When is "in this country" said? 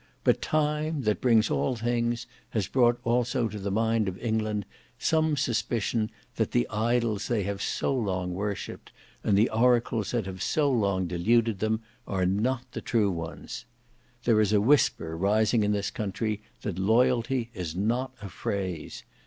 15.63-16.41